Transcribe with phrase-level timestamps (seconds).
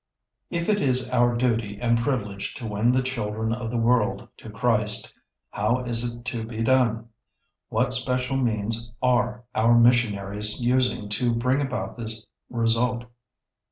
[0.49, 4.49] ]If it is our duty and privilege to win the children of the world to
[4.49, 5.13] Christ,
[5.51, 7.09] how is it to be done?
[7.69, 13.03] What special means are our missionaries using to bring about this result?